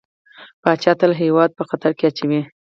[0.61, 2.41] پاچا تل هيواد په خطر کې اچوي.